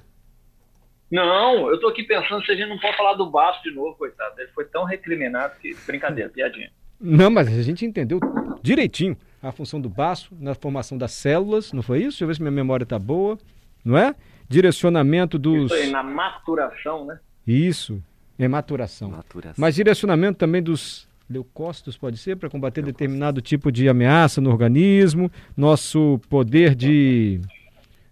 [1.11, 3.95] Não, eu estou aqui pensando se a gente não pode falar do Baço de novo,
[3.95, 4.39] coitado.
[4.39, 5.75] Ele foi tão recriminado que.
[5.85, 6.71] Brincadeira, piadinha.
[6.99, 8.19] Não, mas a gente entendeu
[8.63, 12.09] direitinho a função do baço na formação das células, não foi isso?
[12.11, 13.37] Deixa eu ver se minha memória está boa,
[13.83, 14.15] não é?
[14.47, 15.65] Direcionamento dos.
[15.71, 17.19] Isso aí, na maturação, né?
[17.45, 18.01] Isso,
[18.39, 19.09] é maturação.
[19.11, 19.55] Maturação.
[19.57, 25.31] Mas direcionamento também dos leucócitos, pode ser, para combater determinado tipo de ameaça no organismo,
[25.57, 27.39] nosso poder de.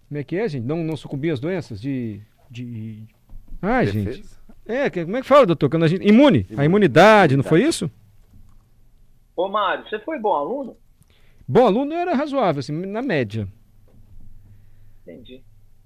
[0.08, 0.64] Como é que é, gente?
[0.66, 1.80] Não, não sucumbir às doenças?
[1.80, 2.20] De.
[2.50, 3.02] de...
[3.62, 4.12] Ah, Defesa?
[4.12, 4.24] gente.
[4.66, 5.68] É, que- como é que fala, doutor?
[5.70, 6.06] Quando a gente...
[6.06, 7.90] Imune, a imunidade, não foi isso?
[9.34, 10.76] Ô, Mário, você foi bom aluno?
[11.46, 13.48] Bom aluno era razoável, assim, na média.
[15.02, 15.42] Entendi.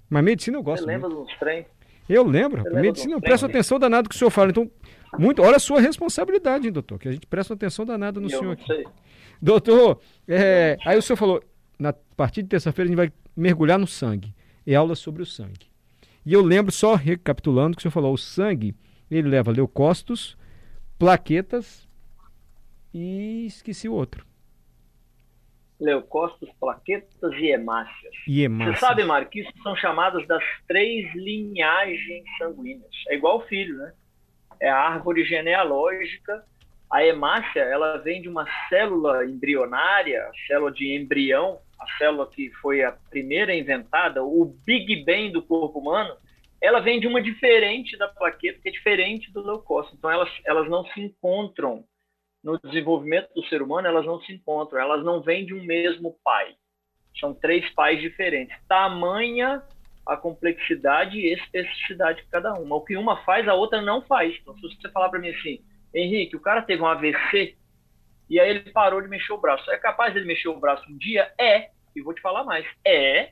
[0.09, 0.83] Mas medicina eu gosto.
[0.83, 1.65] Você lembra dos trem?
[2.07, 3.55] Eu lembro, Você Medicina, eu presto trem?
[3.55, 4.49] atenção danado que o senhor fala.
[4.49, 4.71] Então,
[5.17, 8.39] muito, olha a sua responsabilidade, hein, doutor, que a gente presta atenção danada no Eu
[8.39, 8.85] senhor aqui.
[9.41, 11.43] Doutor, é, aí o senhor falou,
[11.77, 14.33] na partir de terça-feira a gente vai mergulhar no sangue.
[14.65, 15.67] É aula sobre o sangue.
[16.25, 18.75] E eu lembro, só recapitulando, que o senhor falou, o sangue,
[19.09, 20.37] ele leva leucócitos,
[20.97, 21.87] plaquetas
[22.93, 24.25] e esqueci o outro.
[25.79, 28.13] Leucócitos, plaquetas e hemácias.
[28.27, 28.73] E hemácia.
[28.73, 32.89] Você sabe, Mário, que isso são chamadas das três linhagens sanguíneas.
[33.09, 33.93] É igual o filho, né?
[34.59, 36.43] É a árvore genealógica.
[36.91, 42.49] A hemácia, ela vem de uma célula embrionária, a célula de embrião, a célula que
[42.61, 46.15] foi a primeira inventada, o Big Bang do corpo humano.
[46.61, 49.95] Ela vem de uma diferente da plaqueta, que é diferente do leucócito.
[49.95, 51.83] Então, elas, elas não se encontram
[52.47, 56.17] no desenvolvimento do ser humano, elas não se encontram, elas não vêm de um mesmo
[56.23, 56.55] pai.
[57.19, 58.55] São três pais diferentes.
[58.69, 59.61] Tamanha
[60.05, 62.77] a complexidade e especificidade de cada uma.
[62.77, 64.33] O que uma faz, a outra não faz.
[64.41, 65.59] Então, se você falar para mim assim,
[65.93, 67.57] Henrique, o cara teve um AVC
[68.29, 69.69] e aí ele parou de mexer o braço.
[69.69, 71.29] É capaz dele mexer o braço um dia?
[71.37, 71.71] É.
[71.93, 72.65] E vou te falar mais.
[72.85, 73.31] É.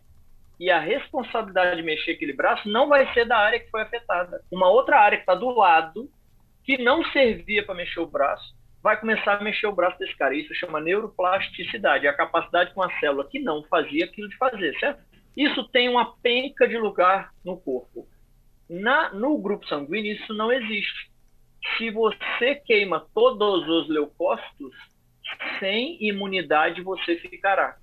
[0.60, 4.42] E a responsabilidade de mexer aquele braço não vai ser da área que foi afetada.
[4.52, 6.12] Uma outra área que está do lado,
[6.66, 8.54] que não servia para mexer o braço,
[8.86, 10.36] vai começar a mexer o braço desse cara.
[10.36, 14.78] Isso chama neuroplasticidade, é a capacidade com a célula que não fazia aquilo de fazer,
[14.80, 15.04] certo?
[15.36, 18.08] Isso tem uma penca de lugar no corpo.
[18.70, 21.12] Na, no grupo sanguíneo, isso não existe.
[21.76, 24.76] Se você queima todos os leucócitos,
[25.60, 27.78] sem imunidade você ficará.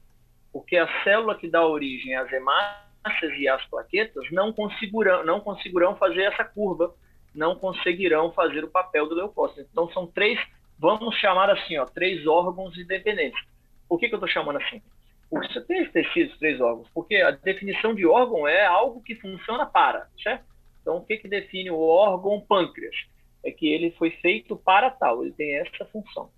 [0.52, 5.96] Porque a célula que dá origem às hemácias e às plaquetas não conseguirão, não conseguirão
[5.96, 6.94] fazer essa curva,
[7.34, 9.66] não conseguirão fazer o papel do leucócito.
[9.68, 10.38] Então são três,
[10.82, 13.40] vamos chamar assim, ó, três órgãos independentes.
[13.88, 14.82] Por que, que eu estou chamando assim?
[15.30, 19.64] Porque você tem esses três órgãos, porque a definição de órgão é algo que funciona
[19.64, 20.44] para, certo?
[20.80, 22.96] Então o que, que define o órgão pâncreas?
[23.44, 26.30] É que ele foi feito para tal, ele tem essa função.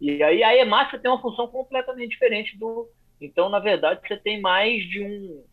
[0.00, 2.88] E aí a hemácia tem uma função completamente diferente do.
[3.20, 5.44] Então, na verdade, você tem mais de um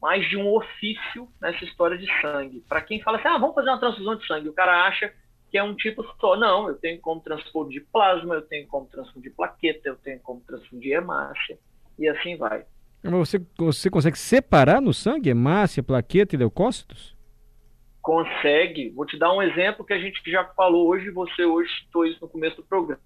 [0.00, 2.64] mais de um ofício nessa história de sangue.
[2.68, 5.12] Para quem fala assim, ah, vamos fazer uma transfusão de sangue, o cara acha
[5.52, 6.34] que é um tipo só.
[6.34, 10.94] Não, eu tenho como transfundir plasma, eu tenho como transfundir plaqueta, eu tenho como transfundir
[10.94, 11.58] hemácia,
[11.98, 12.64] e assim vai.
[13.02, 17.14] Mas você, você consegue separar no sangue hemácia, plaqueta e leucócitos?
[18.00, 18.90] Consegue.
[18.90, 22.06] Vou te dar um exemplo que a gente já falou hoje, e você hoje citou
[22.06, 23.00] isso no começo do programa.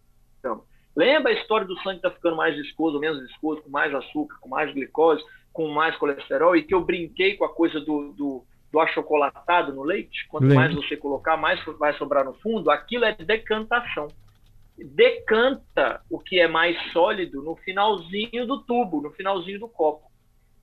[0.94, 4.48] Lembra a história do sangue tá ficando mais viscoso menos viscoso, com mais açúcar, com
[4.48, 5.22] mais glicose,
[5.52, 9.82] com mais colesterol, e que eu brinquei com a coisa do, do, do achocolatado no
[9.82, 10.26] leite?
[10.28, 10.56] Quanto Lembro.
[10.56, 12.70] mais você colocar, mais vai sobrar no fundo.
[12.70, 14.08] Aquilo é decantação.
[14.76, 20.10] Decanta o que é mais sólido no finalzinho do tubo, no finalzinho do copo.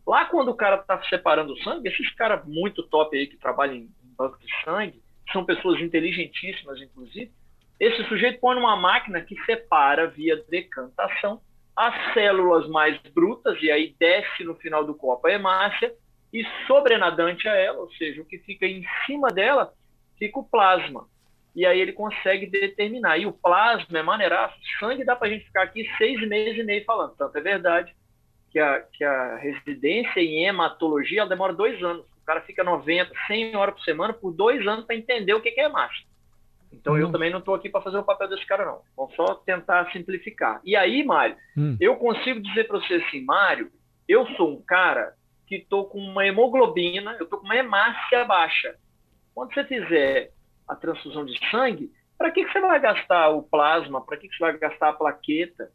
[0.05, 3.75] Lá quando o cara está separando o sangue, esses caras muito top aí que trabalham
[3.75, 5.01] em banco de sangue,
[5.31, 7.31] são pessoas inteligentíssimas, inclusive,
[7.79, 11.41] esse sujeito põe numa máquina que separa via decantação
[11.75, 15.94] as células mais brutas, e aí desce no final do copo a hemácia,
[16.33, 19.71] e sobrenadante a ela, ou seja, o que fica em cima dela,
[20.18, 21.07] fica o plasma.
[21.56, 23.19] E aí ele consegue determinar.
[23.19, 24.57] E o plasma é maneiraço.
[24.80, 27.15] Sangue dá para a gente ficar aqui seis meses e meio falando.
[27.15, 27.95] Tanto é verdade
[28.50, 32.03] que a, que a residência em hematologia ela demora dois anos.
[32.24, 35.50] O cara fica 90, 100 horas por semana por dois anos para entender o que
[35.50, 36.06] é hemácia.
[36.71, 36.97] Então hum.
[36.97, 38.81] eu também não estou aqui para fazer o papel desse cara, não.
[38.97, 40.59] Vamos só tentar simplificar.
[40.63, 41.77] E aí, Mário, hum.
[41.80, 43.71] eu consigo dizer para você assim, Mário,
[44.07, 45.13] eu sou um cara
[45.48, 48.75] que estou com uma hemoglobina, eu estou com uma hemácia baixa.
[49.34, 50.31] Quando você fizer
[50.68, 54.06] a transfusão de sangue, para que, que você vai gastar o plasma?
[54.06, 55.72] Para que, que você vai gastar a plaqueta?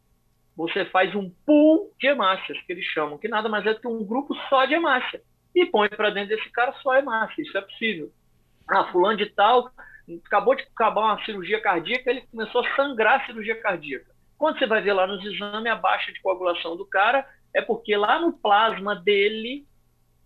[0.55, 3.87] Você faz um pool de hemácias, que eles chamam, que nada mais é do que
[3.87, 5.21] um grupo só de hemácia.
[5.55, 7.41] E põe para dentro desse cara só hemácia.
[7.41, 8.11] Isso é possível.
[8.67, 9.71] Ah, fulano de tal
[10.25, 14.11] acabou de acabar uma cirurgia cardíaca, ele começou a sangrar a cirurgia cardíaca.
[14.37, 17.95] Quando você vai ver lá nos exames a baixa de coagulação do cara, é porque
[17.95, 19.65] lá no plasma dele,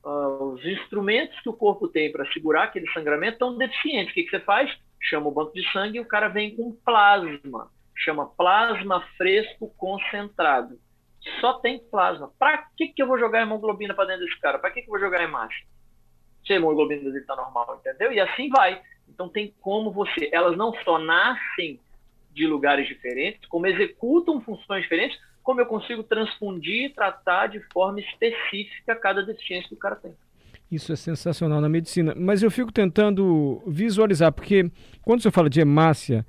[0.04, 4.12] uh, os instrumentos que o corpo tem para segurar aquele sangramento estão deficientes.
[4.12, 4.72] O que, que você faz?
[5.02, 7.70] Chama o banco de sangue e o cara vem com plasma.
[7.96, 10.80] Chama plasma fresco concentrado.
[11.40, 12.32] Só tem plasma.
[12.38, 14.60] Para que, que eu vou jogar hemoglobina para dentro desse cara?
[14.60, 15.66] Para que, que eu vou jogar hemácia?
[16.46, 18.12] Se a hemoglobina dele está normal, entendeu?
[18.12, 18.82] E assim vai.
[19.08, 20.30] Então tem como você.
[20.34, 21.80] Elas não só nascem
[22.32, 28.00] de lugares diferentes, como executam funções diferentes, como eu consigo transfundir e tratar de forma
[28.00, 30.14] específica cada deficiência que o cara tem.
[30.72, 32.16] Isso é sensacional na medicina.
[32.18, 34.72] Mas eu fico tentando visualizar, porque
[35.04, 36.26] quando você fala de hemácia,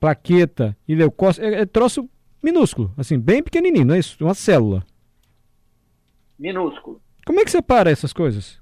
[0.00, 2.08] plaqueta e leucócito, é, é troço
[2.42, 4.16] minúsculo, assim, bem pequenininho, não é isso?
[4.24, 4.84] Uma célula.
[6.38, 7.00] Minúsculo.
[7.24, 8.60] Como é que separa essas coisas?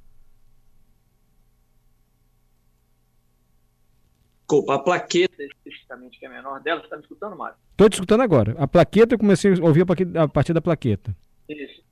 [4.55, 7.57] Desculpa, a plaqueta especificamente, que é a menor dela, você está me escutando, Mário?
[7.73, 8.55] Estou te escutando agora.
[8.59, 9.83] A plaqueta, eu comecei a ouvir
[10.17, 11.15] a partir da plaqueta.
[11.49, 11.83] Isso.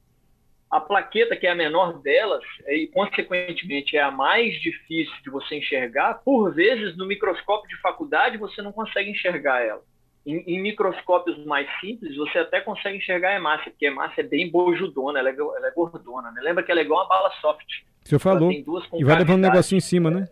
[0.70, 5.56] A plaqueta, que é a menor delas, e consequentemente é a mais difícil de você
[5.56, 9.82] enxergar, por vezes no microscópio de faculdade você não consegue enxergar ela.
[10.24, 14.24] Em, em microscópios mais simples, você até consegue enxergar a hemácia, porque a hemácia é
[14.24, 16.30] bem bojudona, ela é, ela é gordona.
[16.30, 16.40] Né?
[16.42, 17.66] Lembra que ela é igual uma bala soft.
[18.04, 18.50] Senhor falou.
[18.50, 20.28] E vai levando um negocinho em cima, né?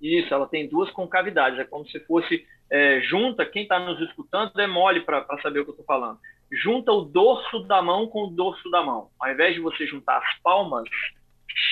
[0.00, 1.58] Isso, ela tem duas concavidades.
[1.58, 5.64] É como se fosse é, junta, quem está nos escutando é mole para saber o
[5.64, 6.18] que eu estou falando.
[6.52, 9.08] Junta o dorso da mão com o dorso da mão.
[9.18, 10.88] Ao invés de você juntar as palmas,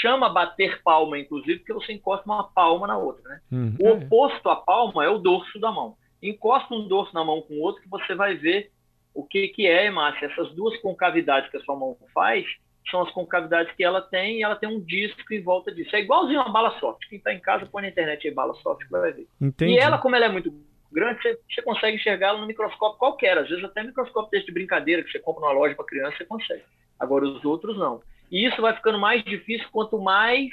[0.01, 3.23] chama bater palma, inclusive, porque você encosta uma palma na outra.
[3.29, 3.41] Né?
[3.53, 3.77] Uhum.
[3.81, 5.97] O oposto à palma é o dorso da mão.
[6.23, 8.71] Encosta um dorso na mão com o outro que você vai ver
[9.13, 10.27] o que, que é hemácia.
[10.27, 12.47] Essas duas concavidades que a sua mão faz
[12.91, 15.95] são as concavidades que ela tem e ela tem um disco em volta disso.
[15.95, 17.09] É igualzinho uma bala soft.
[17.09, 19.27] Quem está em casa põe na internet aí bala soft que vai ver.
[19.41, 19.73] Entendi.
[19.73, 20.53] E ela, como ela é muito
[20.93, 23.39] grande, você, você consegue enxergá-la no microscópio qualquer.
[23.39, 26.25] Às vezes até microscópio desse de brincadeira que você compra numa loja para criança, você
[26.25, 26.63] consegue.
[26.99, 28.03] Agora os outros não.
[28.31, 30.51] E isso vai ficando mais difícil quanto mais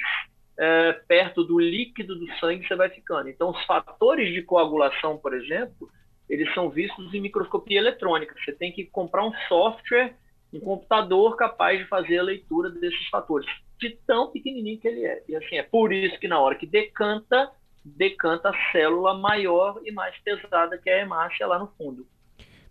[0.58, 3.28] é, perto do líquido do sangue você vai ficando.
[3.28, 5.88] Então os fatores de coagulação, por exemplo,
[6.28, 8.34] eles são vistos em microscopia eletrônica.
[8.44, 10.14] Você tem que comprar um software
[10.52, 13.48] um computador capaz de fazer a leitura desses fatores,
[13.80, 15.22] de tão pequenininho que ele é.
[15.28, 17.50] E assim, é por isso que na hora que decanta,
[17.84, 22.06] decanta a célula maior e mais pesada que é a hemácia lá no fundo.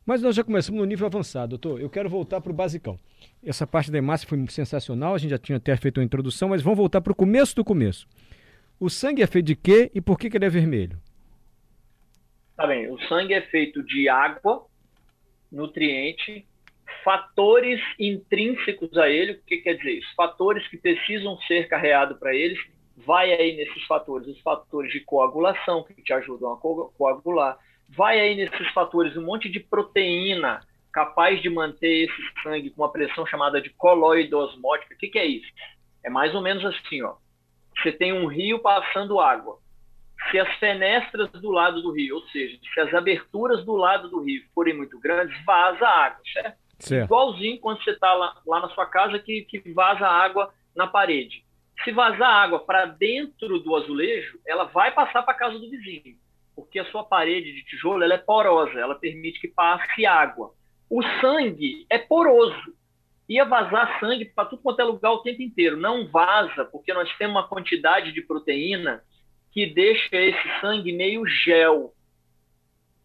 [0.05, 1.79] Mas nós já começamos no nível avançado, doutor.
[1.79, 2.99] Eu quero voltar para o basicão.
[3.43, 6.61] Essa parte da hemácia foi sensacional, a gente já tinha até feito uma introdução, mas
[6.61, 8.07] vamos voltar para o começo do começo.
[8.79, 10.99] O sangue é feito de quê e por que, que ele é vermelho?
[12.55, 14.65] Tá bem, o sangue é feito de água,
[15.51, 16.45] nutriente,
[17.03, 20.15] fatores intrínsecos a ele, o que quer dizer isso?
[20.15, 22.59] Fatores que precisam ser carreados para eles,
[22.97, 27.57] vai aí nesses fatores, os fatores de coagulação, que te ajudam a coagular,
[27.89, 30.61] vai aí nesses fatores um monte de proteína
[30.91, 34.93] capaz de manter esse sangue com uma pressão chamada de coloide osmótica.
[34.93, 35.47] O que, que é isso?
[36.03, 37.15] É mais ou menos assim, ó.
[37.77, 39.57] Você tem um rio passando água.
[40.29, 44.21] Se as fenestras do lado do rio, ou seja, se as aberturas do lado do
[44.21, 46.60] rio forem muito grandes, vaza água, certo?
[46.81, 47.05] Certo.
[47.05, 51.43] Igualzinho quando você está lá, lá, na sua casa que, que vaza água na parede.
[51.83, 56.15] Se vazar água para dentro do azulejo, ela vai passar para a casa do vizinho,
[56.55, 60.53] porque a sua parede de tijolo ela é porosa, ela permite que passe água.
[60.89, 62.75] O sangue é poroso,
[63.27, 65.77] ia vazar sangue para tudo quanto é lugar o tempo inteiro.
[65.77, 69.03] Não vaza, porque nós temos uma quantidade de proteína
[69.51, 71.93] que deixa esse sangue meio gel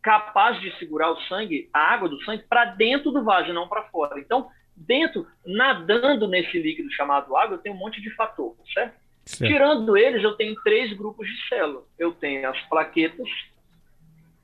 [0.06, 3.82] capaz de segurar o sangue, a água do sangue, para dentro do vaso não para
[3.88, 4.20] fora.
[4.20, 8.94] Então, dentro, nadando nesse líquido chamado água, eu tenho um monte de fator, certo?
[9.24, 9.52] certo?
[9.52, 11.82] Tirando eles, eu tenho três grupos de células.
[11.98, 13.28] Eu tenho as plaquetas,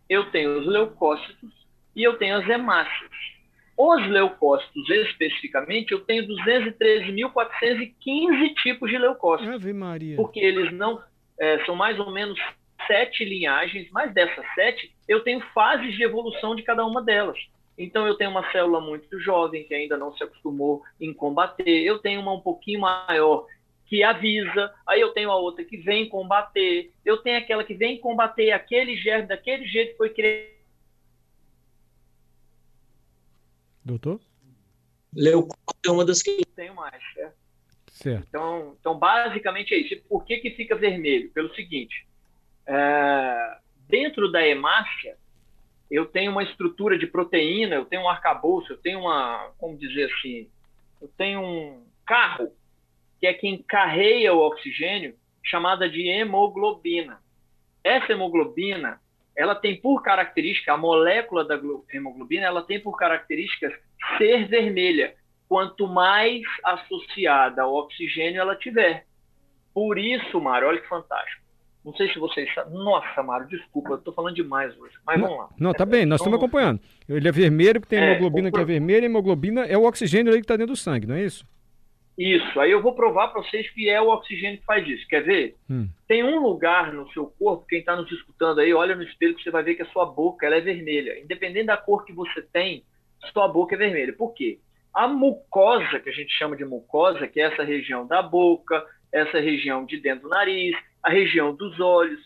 [0.09, 1.53] eu tenho os leucócitos
[1.95, 3.13] e eu tenho as hemácias.
[3.79, 9.55] Os leucócitos, especificamente, eu tenho 213.415 tipos de leucócitos.
[9.55, 10.17] Ave Maria.
[10.17, 11.01] Porque eles não
[11.39, 12.37] é, são mais ou menos
[12.87, 17.39] sete linhagens, mas dessas sete, eu tenho fases de evolução de cada uma delas.
[17.77, 21.83] Então, eu tenho uma célula muito jovem, que ainda não se acostumou em combater.
[21.83, 23.47] Eu tenho uma um pouquinho maior,
[23.87, 27.99] que avisa, aí eu tenho a outra que vem combater, eu tenho aquela que vem
[27.99, 30.53] combater aquele germe daquele jeito que foi criado.
[33.85, 34.21] Doutor?
[35.15, 37.37] Leucócito é uma das que eu tenho mais, certo?
[37.91, 38.27] certo.
[38.29, 40.03] Então, então, basicamente é isso.
[40.09, 41.31] Por que, que fica vermelho?
[41.33, 42.07] Pelo seguinte,
[42.73, 45.17] é, dentro da hemácia,
[45.91, 50.11] eu tenho uma estrutura de proteína, eu tenho um arcabouço, eu tenho uma, como dizer
[50.11, 50.49] assim,
[51.01, 52.51] eu tenho um carro
[53.21, 55.15] que é quem carreia o oxigênio,
[55.45, 57.21] chamada de hemoglobina.
[57.85, 59.01] Essa hemoglobina,
[59.37, 61.61] ela tem por característica, a molécula da
[61.93, 63.73] hemoglobina, ela tem por características
[64.17, 65.15] ser vermelha,
[65.47, 69.05] quanto mais associada ao oxigênio ela tiver.
[69.75, 71.42] Por isso, Mário, olha que fantástico.
[71.85, 72.49] Não sei se vocês.
[72.71, 74.95] Nossa, Mário, desculpa, eu estou falando demais hoje.
[75.05, 75.49] Mas não, vamos lá.
[75.59, 76.81] Não, tá bem, nós estamos então, acompanhando.
[77.09, 80.39] Ele é vermelho, porque tem é, hemoglobina que é vermelha, hemoglobina é o oxigênio aí
[80.39, 81.45] que está dentro do sangue, não é isso?
[82.17, 82.61] Isso.
[82.61, 85.07] Aí eu vou provar para vocês que é o oxigênio que faz isso.
[85.09, 85.57] Quer ver?
[85.69, 85.89] Hum.
[86.07, 89.43] Tem um lugar no seu corpo, quem está nos escutando aí, olha no espelho que
[89.43, 91.19] você vai ver que a sua boca ela é vermelha.
[91.21, 92.85] Independente da cor que você tem,
[93.33, 94.13] sua boca é vermelha.
[94.13, 94.59] Por quê?
[94.95, 99.41] A mucosa, que a gente chama de mucosa, que é essa região da boca, essa
[99.41, 102.21] região de dentro do nariz, a região dos olhos,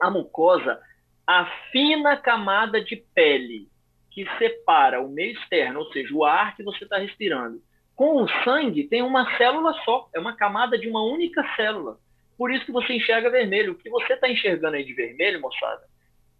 [0.00, 0.80] a mucosa,
[1.26, 3.68] a fina camada de pele
[4.10, 7.60] que separa o meio externo, ou seja, o ar que você está respirando,
[7.94, 11.98] com o sangue tem uma célula só, é uma camada de uma única célula.
[12.36, 13.72] Por isso que você enxerga vermelho.
[13.72, 15.82] O que você está enxergando aí de vermelho, moçada,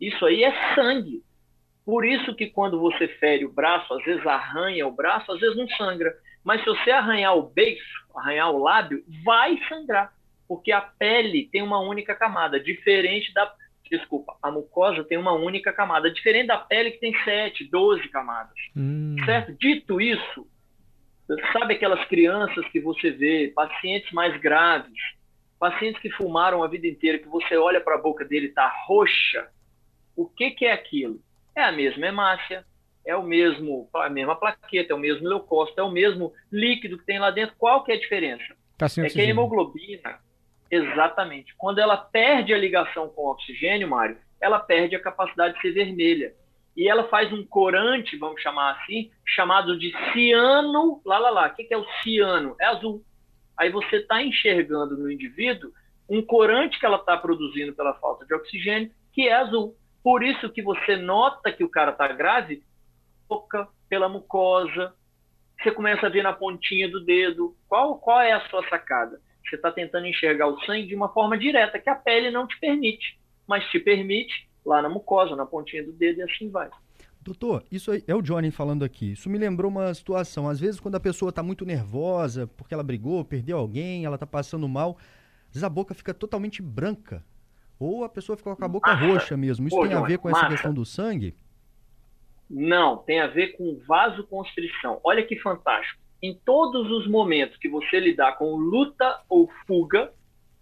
[0.00, 1.21] isso aí é sangue.
[1.85, 5.57] Por isso que quando você fere o braço, às vezes arranha o braço, às vezes
[5.57, 6.14] não sangra.
[6.45, 10.12] Mas se você arranhar o beiço, arranhar o lábio, vai sangrar.
[10.49, 13.52] Porque a pele tem uma única camada, diferente da.
[13.90, 18.55] Desculpa, a mucosa tem uma única camada, diferente da pele que tem 7, 12 camadas.
[18.76, 19.17] Hum.
[19.25, 19.55] Certo?
[19.55, 20.47] Dito isso,
[21.52, 24.99] Sabe aquelas crianças que você vê, pacientes mais graves,
[25.59, 28.67] pacientes que fumaram a vida inteira, que você olha para a boca dele e está
[28.87, 29.47] roxa?
[30.17, 31.21] O que, que é aquilo?
[31.55, 32.64] É a mesma hemácia,
[33.05, 37.05] é o mesmo, a mesma plaqueta, é o mesmo leucócito, é o mesmo líquido que
[37.05, 37.55] tem lá dentro.
[37.59, 38.57] Qual que é a diferença?
[38.78, 40.21] Tá é que a hemoglobina,
[40.70, 45.60] exatamente, quando ela perde a ligação com o oxigênio, Mário, ela perde a capacidade de
[45.60, 46.34] ser vermelha
[46.76, 51.46] e ela faz um corante, vamos chamar assim, chamado de ciano, lá, lá, lá.
[51.48, 52.54] O que é o ciano?
[52.60, 53.02] É azul.
[53.58, 55.72] Aí você está enxergando no indivíduo
[56.08, 59.75] um corante que ela está produzindo pela falta de oxigênio, que é azul.
[60.04, 62.62] Por isso que você nota que o cara está grave,
[63.28, 64.94] boca, pela mucosa,
[65.60, 67.56] você começa a ver na pontinha do dedo.
[67.68, 69.20] Qual, qual é a sua sacada?
[69.49, 72.59] Você está tentando enxergar o sangue de uma forma direta, que a pele não te
[72.61, 76.69] permite, mas te permite lá na mucosa, na pontinha do dedo e assim vai.
[77.21, 79.12] Doutor, isso é o Johnny falando aqui.
[79.12, 80.49] Isso me lembrou uma situação.
[80.49, 84.26] Às vezes, quando a pessoa está muito nervosa, porque ela brigou, perdeu alguém, ela está
[84.26, 84.97] passando mal,
[85.47, 87.25] às vezes a boca fica totalmente branca.
[87.78, 89.07] Ou a pessoa fica com a boca massa.
[89.07, 89.69] roxa mesmo.
[89.69, 90.47] Isso Pô, tem a ver com massa.
[90.47, 91.37] essa questão do sangue?
[92.49, 95.00] Não, tem a ver com vasoconstrição.
[95.05, 96.00] Olha que fantástico.
[96.22, 100.12] Em todos os momentos que você lidar com luta ou fuga,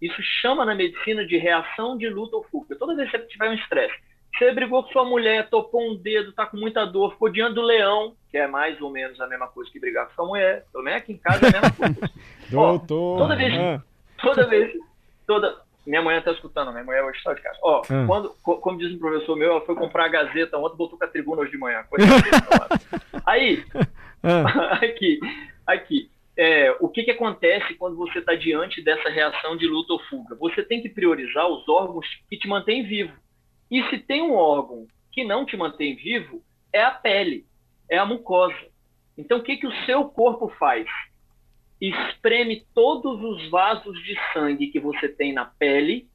[0.01, 2.75] isso chama na medicina de reação de luta ou fuga.
[2.75, 3.95] Toda vez que você tiver um estresse,
[4.37, 7.61] você brigou com sua mulher, topou um dedo, tá com muita dor, ficou diante do
[7.63, 10.65] leão, que é mais ou menos a mesma coisa que brigar com sua mulher.
[10.71, 12.13] Pelo menos aqui em casa é a mesma coisa.
[12.49, 13.15] Doutor.
[13.15, 13.81] Ó, toda vez, ah.
[14.21, 14.73] toda vez,
[15.25, 15.67] toda.
[15.87, 17.57] Minha mulher tá escutando, minha mulher hoje está de casa.
[17.63, 18.05] Ó, ah.
[18.05, 21.07] quando, como diz um professor meu, ela foi comprar a Gazeta ontem, botou com a
[21.07, 21.83] tribuna hoje de manhã.
[23.25, 23.65] Aí,
[24.23, 24.73] ah.
[24.83, 25.19] aqui,
[25.65, 29.99] aqui é, o que, que acontece quando você está diante dessa reação de luta ou
[30.03, 30.35] fuga?
[30.35, 33.13] Você tem que priorizar os órgãos que te mantêm vivo.
[33.71, 37.43] E se tem um órgão que não te mantém vivo, é a pele,
[37.89, 38.55] é a mucosa.
[39.17, 40.85] Então, o que, que o seu corpo faz?
[41.81, 46.07] Espreme todos os vasos de sangue que você tem na pele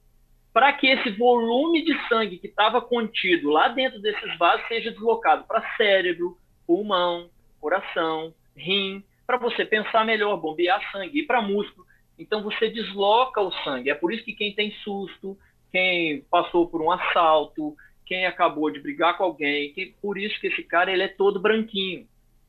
[0.52, 5.44] para que esse volume de sangue que estava contido lá dentro desses vasos seja deslocado
[5.44, 7.28] para cérebro, pulmão,
[7.62, 11.86] coração, rim, para você pensar melhor, bombear sangue, ir para músculo.
[12.18, 13.88] Então você desloca o sangue.
[13.88, 15.38] É por isso que quem tem susto,
[15.70, 20.48] quem passou por um assalto, quem acabou de brigar com alguém, que, por isso que
[20.48, 22.06] esse cara ele é todo branquinho,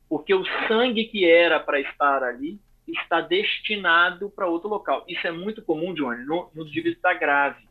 [0.08, 5.04] porque o sangue que era para estar ali está destinado para outro local.
[5.08, 7.64] Isso é muito comum, Johnny, no, no indivíduo está grave.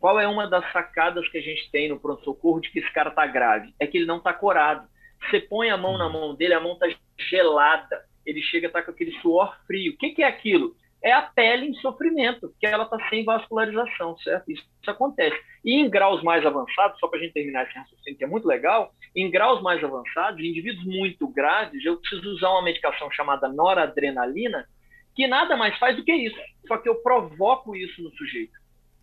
[0.00, 3.10] Qual é uma das sacadas que a gente tem no pronto-socorro de que esse cara
[3.10, 3.74] está grave?
[3.78, 4.88] É que ele não está corado.
[5.22, 8.82] Você põe a mão na mão dele, a mão está gelada ele chega a estar
[8.82, 9.94] com aquele suor frio.
[9.94, 10.76] O que, que é aquilo?
[11.02, 14.50] É a pele em sofrimento, porque ela está sem vascularização, certo?
[14.50, 15.40] Isso, isso, acontece.
[15.64, 18.46] E em graus mais avançados, só para a gente terminar esse raciocínio, que é muito
[18.46, 24.68] legal, em graus mais avançados, indivíduos muito graves, eu preciso usar uma medicação chamada noradrenalina,
[25.14, 26.38] que nada mais faz do que isso.
[26.66, 28.58] Só que eu provoco isso no sujeito.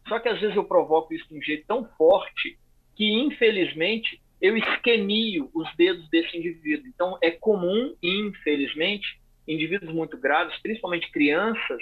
[0.07, 2.59] Só que às vezes eu provoco isso de um jeito tão forte
[2.95, 6.87] que, infelizmente, eu esquemio os dedos desse indivíduo.
[6.87, 11.81] Então, é comum, infelizmente, indivíduos muito graves, principalmente crianças,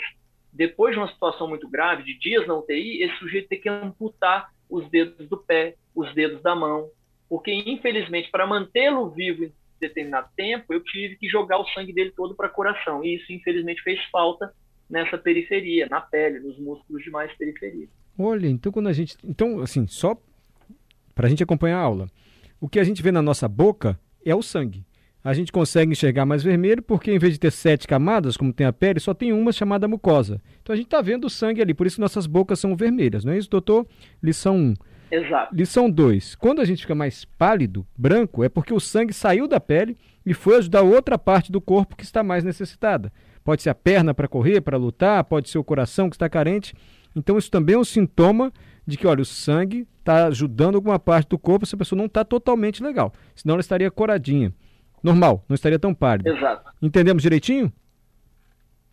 [0.52, 4.50] depois de uma situação muito grave, de dias na UTI, esse sujeito tem que amputar
[4.70, 6.90] os dedos do pé, os dedos da mão,
[7.28, 12.12] porque, infelizmente, para mantê-lo vivo em determinado tempo, eu tive que jogar o sangue dele
[12.16, 13.04] todo para coração.
[13.04, 14.54] E isso, infelizmente, fez falta
[14.90, 17.88] nessa periferia, na pele, nos músculos de mais periferia.
[18.18, 19.18] Olha, então quando a gente.
[19.24, 20.16] Então, assim, só
[21.16, 22.08] para a gente acompanhar a aula.
[22.64, 24.86] O que a gente vê na nossa boca é o sangue.
[25.22, 28.66] A gente consegue enxergar mais vermelho porque, em vez de ter sete camadas, como tem
[28.66, 30.42] a pele, só tem uma chamada mucosa.
[30.62, 33.34] Então a gente está vendo o sangue ali, por isso nossas bocas são vermelhas, não
[33.34, 33.86] é isso, doutor?
[34.24, 34.74] Lição 1.
[35.12, 35.54] Exato.
[35.54, 36.36] Lição 2.
[36.36, 40.34] Quando a gente fica mais pálido, branco, é porque o sangue saiu da pele e
[40.34, 43.12] foi ajudar outra parte do corpo que está mais necessitada.
[43.44, 46.74] Pode ser a perna para correr, para lutar, pode ser o coração que está carente.
[47.14, 48.54] Então, isso também é um sintoma
[48.86, 52.26] de que, olha, o sangue está ajudando alguma parte do corpo, essa pessoa não está
[52.26, 53.14] totalmente legal.
[53.36, 54.54] Senão ela estaria coradinha.
[55.02, 56.30] Normal, não estaria tão pálida.
[56.30, 56.72] Exato.
[56.82, 57.72] Entendemos direitinho?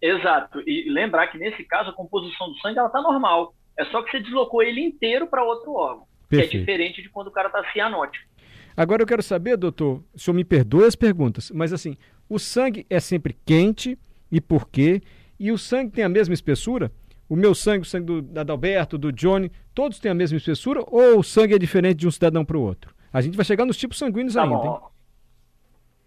[0.00, 0.60] Exato.
[0.66, 3.54] E lembrar que nesse caso a composição do sangue ela está normal.
[3.78, 6.06] É só que você deslocou ele inteiro para outro órgão.
[6.28, 6.50] Perfeito.
[6.50, 8.28] Que é diferente de quando o cara está cianótico.
[8.76, 11.96] Agora eu quero saber, doutor, o senhor me perdoe as perguntas, mas assim,
[12.28, 13.98] o sangue é sempre quente
[14.30, 15.02] e por quê?
[15.38, 16.90] E o sangue tem a mesma espessura?
[17.30, 20.80] O meu sangue, o sangue do da Adalberto, do Johnny, todos têm a mesma espessura
[20.88, 22.92] ou o sangue é diferente de um cidadão para o outro?
[23.12, 24.62] A gente vai chegar nos tipos sanguíneos Tá ainda, hein?
[24.62, 24.90] bom.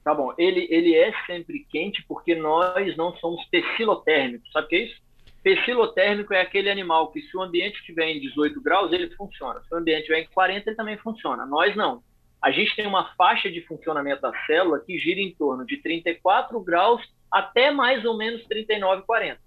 [0.04, 0.34] Tá bom.
[0.38, 4.52] Ele, ele é sempre quente porque nós não somos tecilotérmicos.
[4.52, 5.02] Sabe o que é isso?
[5.42, 9.62] Tecilotérmico é aquele animal que se o ambiente estiver em 18 graus, ele funciona.
[9.62, 11.46] Se o ambiente estiver em 40, ele também funciona.
[11.46, 12.04] Nós não.
[12.42, 16.60] A gente tem uma faixa de funcionamento da célula que gira em torno de 34
[16.62, 17.02] graus
[17.32, 19.40] até mais ou menos 39, 40.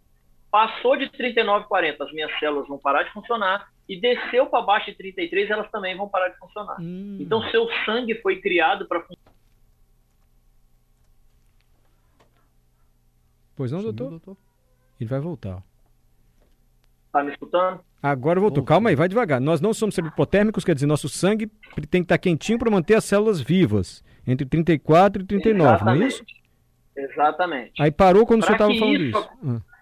[0.51, 4.87] Passou de 39, 40, as minhas células vão parar de funcionar e desceu para baixo
[4.91, 6.77] de 33, elas também vão parar de funcionar.
[6.81, 7.19] Hum.
[7.21, 9.33] Então, seu sangue foi criado para funcionar.
[13.55, 14.37] Pois não, Sumiu, doutor?
[15.01, 15.57] Ele vai voltar.
[15.57, 15.61] ó.
[17.13, 17.81] Tá me escutando?
[18.03, 18.63] Agora voltou.
[18.63, 19.41] Calma aí, vai devagar.
[19.41, 21.47] Nós não somos hipotérmicos, quer dizer, nosso sangue
[21.91, 25.99] tem que estar quentinho para manter as células vivas, entre 34 e 39, não é
[26.07, 26.23] isso?
[26.95, 27.81] Exatamente.
[27.83, 29.31] Aí parou quando o senhor Pra estava falando isso- isso.
[29.45, 29.76] Ah,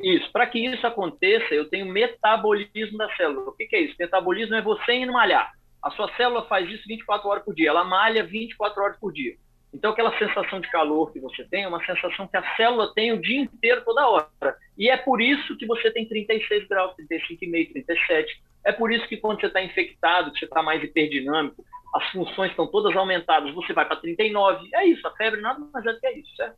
[0.00, 0.30] Isso.
[0.30, 3.48] Para que isso aconteça, eu tenho metabolismo da célula.
[3.48, 3.96] O que, que é isso?
[3.98, 5.52] Metabolismo é você indo malhar.
[5.82, 7.70] A sua célula faz isso 24 horas por dia.
[7.70, 9.36] Ela malha 24 horas por dia.
[9.72, 13.12] Então, aquela sensação de calor que você tem é uma sensação que a célula tem
[13.12, 14.56] o dia inteiro, toda hora.
[14.76, 18.42] E é por isso que você tem 36 graus, 35,5, 37.
[18.64, 22.50] É por isso que quando você está infectado, que você está mais hiperdinâmico, as funções
[22.50, 24.68] estão todas aumentadas, você vai para 39.
[24.74, 26.56] É isso, a febre nada mais é do que isso, certo?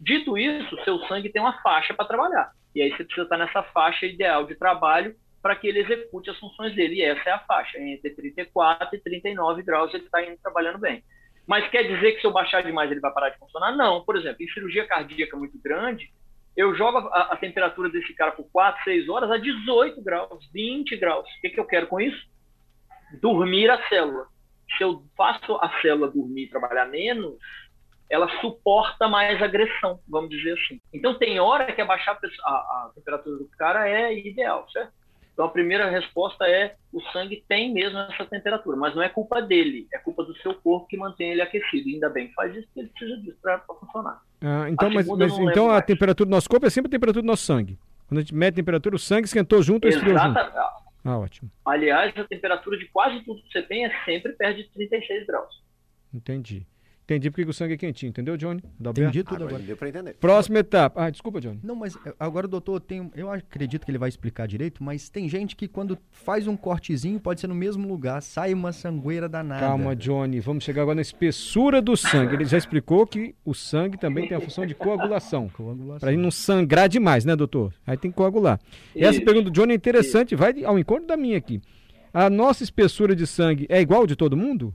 [0.00, 2.52] Dito isso, seu sangue tem uma faixa para trabalhar.
[2.74, 6.38] E aí você precisa estar nessa faixa ideal de trabalho para que ele execute as
[6.38, 6.96] funções dele.
[6.96, 7.78] E essa é a faixa.
[7.78, 11.02] Entre 34 e 39 graus ele está indo trabalhando bem.
[11.46, 13.72] Mas quer dizer que se eu baixar demais ele vai parar de funcionar?
[13.72, 14.04] Não.
[14.04, 16.10] Por exemplo, em cirurgia cardíaca muito grande,
[16.56, 20.96] eu jogo a, a temperatura desse cara por 4, 6 horas a 18 graus, 20
[20.96, 21.26] graus.
[21.26, 22.24] O que, que eu quero com isso?
[23.20, 24.26] Dormir a célula.
[24.76, 27.34] Se eu faço a célula dormir e trabalhar menos,
[28.12, 30.78] ela suporta mais agressão, vamos dizer assim.
[30.92, 34.92] Então tem hora que abaixar a, a- temperatura do cara é ideal, certo?
[35.32, 39.40] Então a primeira resposta é o sangue tem mesmo essa temperatura, mas não é culpa
[39.40, 41.88] dele, é culpa do seu corpo que mantém ele aquecido.
[41.88, 44.20] E ainda bem que faz isso, porque ele precisa disso para funcionar.
[44.42, 45.86] ah, então, A mas, mas então a mais.
[45.86, 47.78] temperatura do nosso corpo é sempre a temperatura do nosso sangue.
[48.06, 50.38] Quando a gente mede a temperatura, o sangue esquentou junto ou esfriou junto?
[51.04, 51.50] Ah, ótimo.
[51.64, 55.62] aliás, a temperatura de quase tudo que você tem é sempre perto de 36 graus.
[56.12, 56.66] Entendi.
[57.12, 58.62] Entendi porque que o sangue é quentinho, entendeu, Johnny?
[58.80, 59.62] Entendi tudo Agora agora.
[59.64, 60.14] deu para entender.
[60.14, 61.04] Próxima etapa.
[61.04, 61.60] Ah, desculpa, Johnny.
[61.62, 63.00] Não, mas eh, agora o doutor tem.
[63.00, 66.56] um- Eu acredito que ele vai explicar direito, mas tem gente que quando faz um
[66.56, 69.60] cortezinho, pode ser no mesmo lugar, sai uma sangueira danada.
[69.60, 70.40] Calma, Johnny.
[70.40, 72.34] Vamos chegar agora na espessura do sangue.
[72.34, 75.48] Ele já explicou que o sangue também tem a função de coagulação.
[75.48, 76.00] Coagulação.
[76.00, 77.72] Para não sangrar demais, né, doutor?
[77.86, 78.58] Aí tem que coagular.
[78.96, 79.24] Essa Isso.
[79.24, 81.60] pergunta do Johnny é interessante, vai ao encontro da minha aqui.
[82.14, 84.74] A nossa espessura de sangue é igual de todo mundo?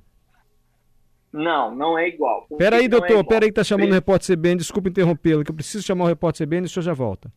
[1.31, 2.47] Não, não é igual.
[2.57, 3.25] Peraí, é doutor, igual?
[3.25, 6.07] peraí que tá chamando o Primeiro- repórter CBN, desculpa interrompê-lo, que eu preciso chamar o
[6.07, 7.31] repórter CBN e o senhor já volta.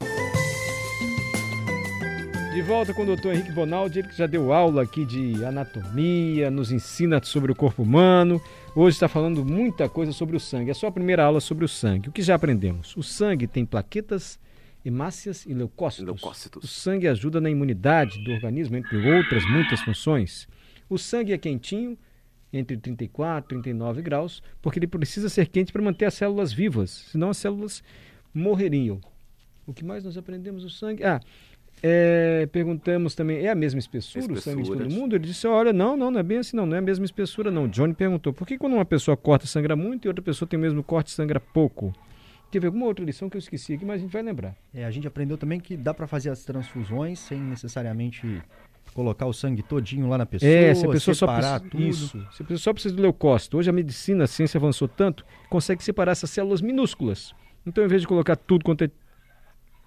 [2.53, 6.50] De volta com o doutor Henrique Bonaldi, ele que já deu aula aqui de anatomia,
[6.50, 8.40] nos ensina sobre o corpo humano.
[8.74, 10.70] Hoje está falando muita coisa sobre o sangue.
[10.70, 12.09] É só a primeira aula sobre o sangue.
[12.09, 12.96] O que já aprendemos?
[12.96, 14.38] O sangue tem plaquetas,
[14.85, 16.05] hemácias e leucócitos.
[16.07, 16.64] Leucócitos.
[16.64, 20.48] O sangue ajuda na imunidade do organismo, entre outras muitas funções.
[20.88, 21.96] O sangue é quentinho,
[22.53, 26.91] entre 34 e 39 graus, porque ele precisa ser quente para manter as células vivas,
[27.11, 27.83] senão as células
[28.35, 29.01] morreriam.
[29.67, 31.05] O que mais nós aprendemos do sangue?
[31.05, 31.21] Ah,
[31.83, 35.17] é, perguntamos também, é a mesma espessura, o sangue de todo mundo?
[35.17, 37.51] Ele disse, olha, não, não, não é bem assim não, não é a mesma espessura
[37.51, 37.69] não.
[37.69, 40.63] Johnny perguntou, por que quando uma pessoa corta sangra muito e outra pessoa tem o
[40.63, 41.95] mesmo corte sangra pouco?
[42.51, 44.57] Teve alguma outra lição que eu esqueci aqui, mas a gente vai lembrar.
[44.75, 48.43] É, a gente aprendeu também que dá para fazer as transfusões sem necessariamente
[48.94, 51.83] colocar o sangue todinho lá na pessoa, é, se a pessoa separar só tudo.
[51.83, 53.59] Isso, se a pessoa só precisa do leucócito.
[53.59, 57.35] Hoje a medicina, a ciência avançou tanto, consegue separar essas células minúsculas.
[57.66, 58.90] Então, em vez de colocar tudo quanto é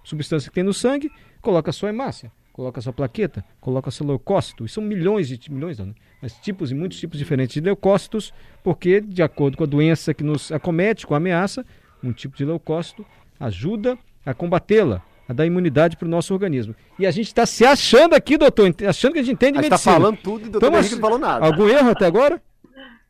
[0.04, 1.12] substância que tem no sangue,
[1.42, 4.66] coloca só hemácia, coloca só plaqueta, coloca só leucócito.
[4.66, 5.94] E são milhões de milhões, não, né?
[6.22, 10.24] mas tipos e muitos tipos diferentes de leucócitos, porque de acordo com a doença que
[10.24, 11.66] nos acomete, com a ameaça,
[12.04, 13.06] um tipo de leucócito
[13.40, 16.76] ajuda a combatê-la, a dar imunidade para o nosso organismo.
[17.00, 19.72] E a gente está se achando aqui, doutor, achando que a gente entende a gente
[19.72, 19.92] medicina.
[19.96, 21.46] está falando tudo e o doutor Então, não falou nada.
[21.46, 22.42] Algum erro até agora?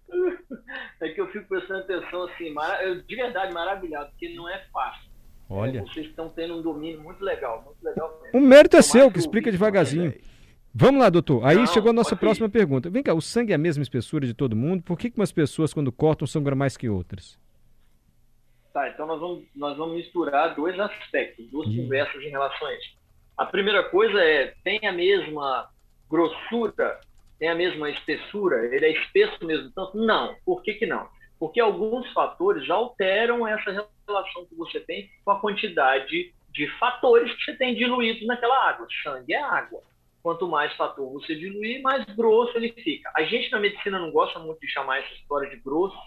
[1.01, 5.09] É que eu fico prestando atenção assim, eu, de verdade maravilhado, porque não é fácil.
[5.49, 8.39] Olha, É, vocês estão tendo um domínio muito legal, muito legal mesmo.
[8.39, 10.13] O mérito é Tomara seu, que explica devagarzinho.
[10.73, 11.45] Vamos lá, doutor.
[11.45, 12.25] Aí Não, chegou a nossa pode ir.
[12.25, 12.89] próxima pergunta.
[12.89, 14.81] Vem cá, o sangue é a mesma espessura de todo mundo?
[14.81, 17.37] Por que, que umas pessoas, quando cortam, sangram mais que outras?
[18.73, 21.77] Tá, então nós vamos, nós vamos misturar dois aspectos, duas Ih.
[21.77, 22.97] conversas em relação a isso.
[23.37, 25.69] A primeira coisa é, tem a mesma
[26.09, 26.99] grossura,
[27.37, 29.95] tem a mesma espessura, ele é espesso mesmo tanto?
[29.95, 30.35] Não.
[30.43, 31.07] Por que que não?
[31.39, 33.69] Porque alguns fatores alteram essa
[34.07, 38.87] relação que você tem com a quantidade de fatores que você tem diluídos naquela água.
[39.03, 39.81] Sangue é água.
[40.23, 43.11] Quanto mais fator você diluir, mais grosso ele fica.
[43.15, 45.97] A gente na medicina não gosta muito de chamar essa história de grosso,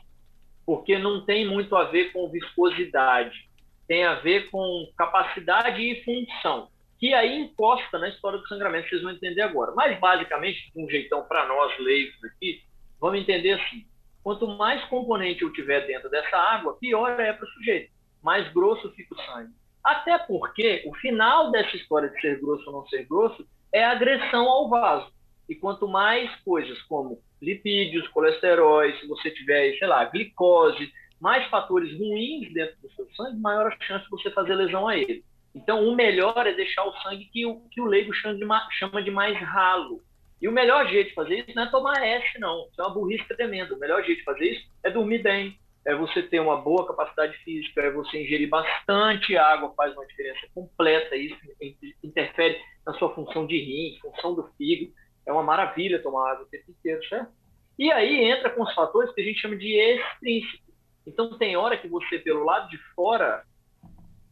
[0.67, 3.49] porque não tem muito a ver com viscosidade,
[3.87, 9.03] tem a ver com capacidade e função, que aí encosta na história do sangramento, vocês
[9.03, 9.73] vão entender agora.
[9.77, 12.63] Mas, basicamente, um jeitão para nós leigos aqui,
[13.01, 13.87] vamos entender assim:
[14.25, 18.91] quanto mais componente eu tiver dentro dessa água, pior é para o sujeito, mais grosso
[18.93, 19.53] fica o sangue.
[19.85, 24.49] Até porque o final dessa história de ser grosso ou não ser grosso é agressão
[24.49, 25.13] ao vaso.
[25.49, 31.93] E quanto mais coisas como lipídios, colesteróis, se você tiver, sei lá, glicose, mais fatores
[31.99, 35.25] ruins dentro do seu sangue, maior a chance de você fazer lesão a ele.
[35.55, 38.69] Então, o melhor é deixar o sangue que o, que o leigo chama de, ma-
[38.73, 40.03] chama de mais ralo.
[40.41, 42.69] E o melhor jeito de fazer isso não é tomar S, não.
[42.71, 43.75] Isso é uma burrice tremenda.
[43.75, 47.39] O melhor jeito de fazer isso é dormir bem, é você ter uma boa capacidade
[47.39, 51.17] física, é você ingerir bastante água, faz uma diferença completa.
[51.17, 51.39] Isso
[52.05, 54.93] interfere na sua função de rim, função do fígado.
[55.27, 57.33] É uma maravilha tomar água o tempo inteiro, certo?
[57.79, 60.67] E aí entra com os fatores que a gente chama de extrínsecos.
[61.07, 63.45] Então tem hora que você, pelo lado de fora,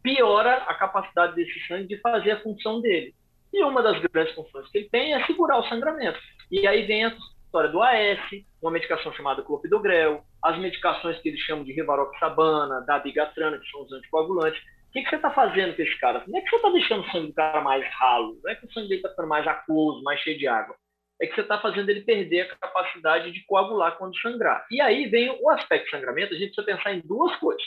[0.02, 3.14] piora a capacidade desse sangue de fazer a função dele.
[3.52, 6.18] E uma das grandes funções que ele tem é segurar o sangramento.
[6.50, 8.18] E aí vem a história do AS,
[8.60, 13.82] uma medicação chamada clopidogrel, as medicações que eles chamam de rivaroxabana, da bigatrana, que são
[13.82, 14.60] os anticoagulantes.
[14.88, 16.24] O que, que você está fazendo com esse cara?
[16.26, 18.66] Não é que você está deixando o sangue do cara mais ralo, não é que
[18.66, 20.76] o sangue dele está ficando mais aquoso, mais cheio de água.
[21.24, 24.66] É que você está fazendo ele perder a capacidade de coagular quando sangrar.
[24.70, 27.62] E aí vem o aspecto de sangramento, a gente precisa pensar em duas coisas.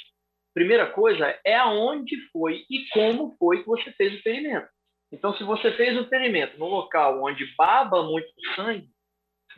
[0.54, 4.67] Primeira coisa é aonde foi e como foi que você fez o ferimento.
[5.12, 8.88] Então, se você fez o ferimento num local onde baba muito sangue,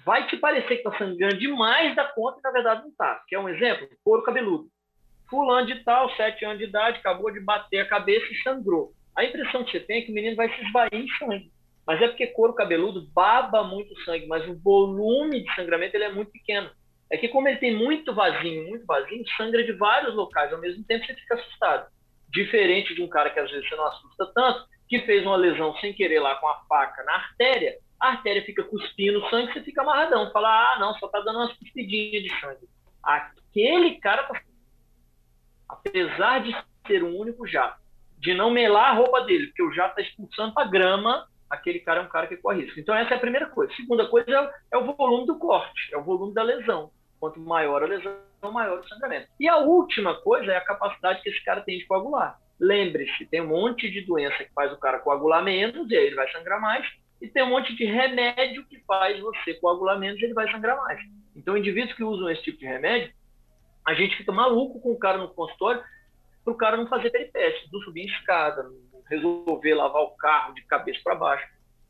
[0.06, 3.22] vai te parecer que está sangrando demais da conta e na verdade não está.
[3.28, 3.90] Quer um exemplo?
[4.02, 4.70] Couro cabeludo.
[5.30, 8.94] Fulano de tal, sete anos de idade, acabou de bater a cabeça e sangrou.
[9.14, 11.52] A impressão que você tem é que o menino vai se esvair em sangue.
[11.90, 16.12] Mas é porque couro cabeludo baba muito sangue, mas o volume de sangramento ele é
[16.12, 16.70] muito pequeno.
[17.10, 20.84] É que como ele tem muito vasinho, muito vasinho, sangra de vários locais ao mesmo
[20.84, 21.90] tempo, você fica assustado.
[22.28, 25.76] Diferente de um cara que às vezes você não assusta tanto, que fez uma lesão
[25.78, 29.82] sem querer lá com a faca na artéria, a artéria fica cuspindo sangue, você fica
[29.82, 30.32] amarradão.
[30.32, 32.70] Fala, ah, não, só tá dando umas cuspidinhas de sangue.
[33.02, 34.40] Aquele cara tá
[35.68, 37.82] apesar de ser um único jato,
[38.20, 42.02] de não melar a roupa dele, porque o jato está expulsando para grama, aquele cara
[42.02, 42.80] é um cara que corre risco.
[42.80, 43.74] Então essa é a primeira coisa.
[43.74, 46.92] Segunda coisa é, é o volume do corte, é o volume da lesão.
[47.20, 48.16] Quanto maior a lesão,
[48.54, 49.28] maior o sangramento.
[49.40, 52.40] E a última coisa é a capacidade que esse cara tem de coagular.
[52.60, 56.16] Lembre-se, tem um monte de doença que faz o cara coagular menos, e aí ele
[56.16, 56.86] vai sangrar mais,
[57.22, 60.78] e tem um monte de remédio que faz você coagular menos e ele vai sangrar
[60.78, 61.00] mais.
[61.36, 63.14] Então, indivíduos que usam esse tipo de remédio,
[63.86, 65.82] a gente fica maluco com o cara no consultório
[66.44, 70.54] para o cara não fazer peripécias, não subir em escada, não resolver lavar o carro
[70.54, 71.48] de cabeça para baixo,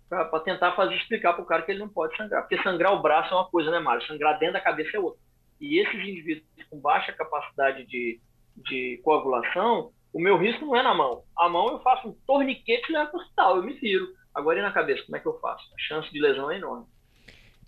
[0.07, 2.41] para tentar fazer explicar para o cara que ele não pode sangrar.
[2.41, 4.05] Porque sangrar o braço é uma coisa, né, Mário?
[4.07, 5.19] Sangrar dentro da cabeça é outra.
[5.61, 8.19] E esses indivíduos com baixa capacidade de,
[8.55, 11.23] de coagulação, o meu risco não é na mão.
[11.37, 14.07] A mão eu faço um torniquete e levo para o hospital, eu me viro.
[14.33, 15.63] Agora e na cabeça, como é que eu faço?
[15.73, 16.85] A chance de lesão é enorme.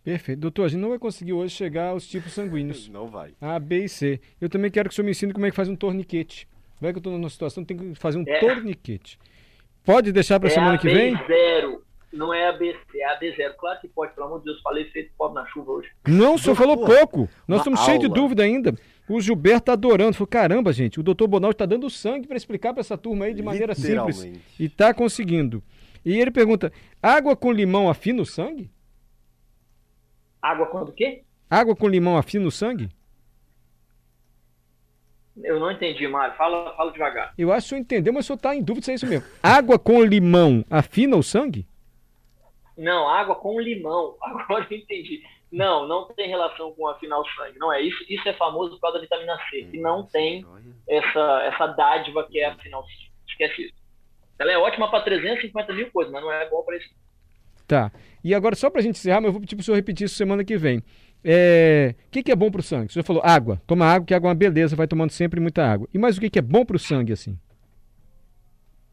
[0.04, 0.39] Perfeito.
[0.39, 2.88] Doutor, a gente não vai conseguir hoje chegar aos tipos sanguíneos.
[2.89, 3.36] Não vai.
[3.39, 4.20] A, B e C.
[4.39, 6.48] Eu também quero que o senhor me ensine como é que faz um torniquete.
[6.82, 8.39] Vai que eu tô numa situação, tem que fazer um É.
[8.39, 9.20] torniquete.
[9.86, 11.15] Pode deixar para é semana a que vem?
[11.15, 11.80] B0,
[12.12, 13.54] não é a BC, é a B0.
[13.58, 15.89] Claro que pode, pelo amor de Deus, falei feito pobre na chuva hoje.
[16.08, 17.30] Não, o senhor falou pouco.
[17.48, 18.15] Nós estamos cheios de aula.
[18.15, 18.74] dúvida ainda.
[19.08, 20.13] O Gilberto tá adorando.
[20.13, 23.34] Falou, caramba, gente, o doutor Bonaldo está dando sangue para explicar para essa turma aí
[23.34, 24.28] de maneira simples.
[24.60, 25.63] E tá conseguindo.
[26.04, 28.72] E ele pergunta: água com limão afina o sangue?
[30.41, 31.24] Água quando o quê?
[31.50, 32.89] Água com limão afina o sangue?
[35.44, 36.36] Eu não entendi, Mário.
[36.36, 37.34] Fala, fala devagar.
[37.38, 39.08] Eu acho que o senhor entendeu, mas o senhor está em dúvida se é isso
[39.08, 39.26] mesmo.
[39.41, 41.65] Água com limão afina o sangue?
[42.78, 44.15] Não, água com limão.
[44.22, 45.24] Agora eu entendi.
[45.52, 47.60] Não, não tem relação com afinar o sangue.
[47.60, 48.04] Não é isso.
[48.10, 50.46] Isso é famoso por causa da vitamina C, que não tem
[50.88, 53.12] essa, essa dádiva que é afinar o sangue.
[53.28, 53.74] Esquece isso.
[54.39, 56.89] Ela é ótima para 350 mil coisas, mas não é bom para isso.
[57.67, 57.91] Tá.
[58.24, 60.44] E agora, só pra gente encerrar, mas eu vou pedir pro senhor repetir isso semana
[60.44, 60.84] que vem.
[61.23, 62.88] É, O que, que é bom sangue?
[62.88, 63.62] O senhor falou água.
[63.67, 65.88] Toma água, que água é uma beleza, vai tomando sempre muita água.
[65.93, 67.38] E mais o que, que é bom pro sangue, assim?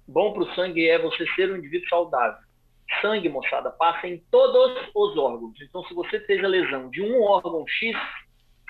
[0.06, 2.38] Bom para o sangue é você ser um indivíduo saudável.
[3.02, 5.54] Sangue, moçada, passa em todos os órgãos.
[5.60, 7.94] Então, se você fez a lesão de um órgão X,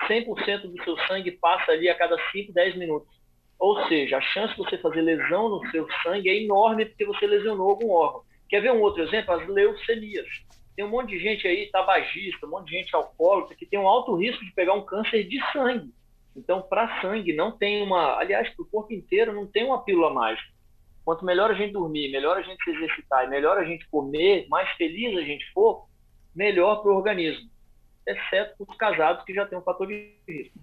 [0.07, 3.09] 100% do seu sangue passa ali a cada 5, 10 minutos.
[3.57, 7.27] Ou seja, a chance de você fazer lesão no seu sangue é enorme porque você
[7.27, 8.21] lesionou algum órgão.
[8.49, 9.33] Quer ver um outro exemplo?
[9.33, 10.27] As leucemias.
[10.79, 13.85] Tem um monte de gente aí, tabagista, um monte de gente alcoólatra, que tem um
[13.85, 15.93] alto risco de pegar um câncer de sangue.
[16.33, 18.17] Então, para sangue, não tem uma.
[18.17, 20.47] Aliás, para o corpo inteiro, não tem uma pílula mágica.
[21.03, 24.47] Quanto melhor a gente dormir, melhor a gente se exercitar e melhor a gente comer,
[24.47, 25.85] mais feliz a gente for,
[26.33, 27.49] melhor para o organismo.
[28.07, 30.57] Exceto para os casados que já têm um fator de risco.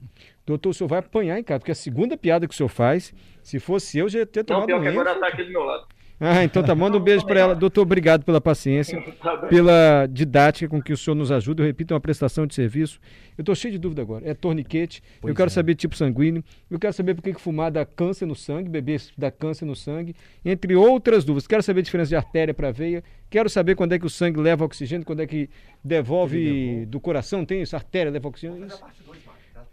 [0.47, 3.13] Doutor, o senhor vai apanhar em casa, porque a segunda piada que o senhor faz,
[3.43, 5.51] se fosse eu, já ia ter Não, tomado pior um que agora está aqui do
[5.51, 5.87] meu lado.
[6.19, 7.55] Ah, então tá, manda um beijo para ela.
[7.55, 11.63] Doutor, obrigado pela paciência, Tá pela didática com que o senhor nos ajuda.
[11.63, 12.99] Eu repito, é uma prestação de serviço.
[13.37, 14.27] Eu tô cheio de dúvida agora.
[14.27, 15.51] É torniquete, eu Pois quero é.
[15.51, 19.03] saber tipo sanguíneo, eu quero saber por que que fumar dá câncer no sangue, beber
[19.17, 21.47] dá câncer no sangue, entre outras dúvidas.
[21.47, 24.41] Quero saber a diferença de artéria para veia, quero saber quando é que o sangue
[24.41, 25.51] leva oxigênio, quando é que
[25.85, 27.77] devolve do coração, tem isso?
[27.77, 28.67] Artéria leva oxigênio?
[28.67, 28.83] Isso?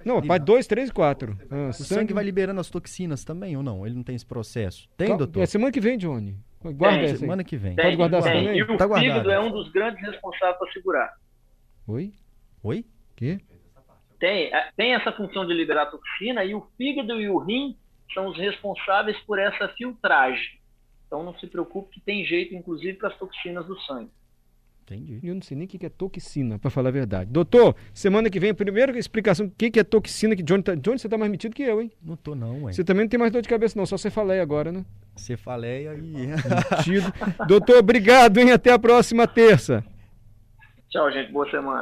[0.06, 1.38] Não, parte 2, 3 e 4.
[1.50, 3.86] Ah, O sangue vai liberando as toxinas também ou não?
[3.86, 4.88] Ele não tem esse processo?
[4.98, 5.42] Tem, Cal- doutor?
[5.42, 6.36] É semana que vem, Johnny.
[6.63, 7.04] Guarda Tem.
[7.06, 7.20] essa aí.
[7.20, 7.76] Semana que vem.
[7.76, 8.44] Pode guardar essa tem.
[8.46, 8.58] também?
[8.60, 8.89] E o Tá fígado
[9.24, 9.32] guardado.
[9.32, 11.13] é um dos grandes responsáveis para segurar.
[11.88, 12.13] Oi?
[12.63, 12.86] Oi?
[13.16, 13.39] Quê?
[14.20, 17.76] Tem, é, tem essa função de liberar toxina e o fígado e o rim
[18.13, 20.60] são os responsáveis por essa filtragem.
[21.08, 24.10] Então não se preocupe que tem jeito, inclusive, para as toxinas do sangue.
[24.86, 25.19] Entendi.
[25.24, 27.32] Eu não sei nem o que é toxina, pra falar a verdade.
[27.32, 31.00] Doutor, semana que vem, a primeira explicação do que é toxina, que Johnny, tá, Johnny,
[31.00, 31.91] você tá mais metido que eu, hein?
[32.02, 32.74] Não tô não, ué.
[32.74, 34.86] Você também não tem mais dor de cabeça não, só você falei agora, né?
[35.15, 36.02] Cefaleia e...
[36.02, 37.13] Metido.
[37.48, 38.52] Doutor, obrigado, hein?
[38.52, 39.84] Até a próxima terça.
[40.89, 41.32] Tchau, gente.
[41.32, 41.82] Boa semana.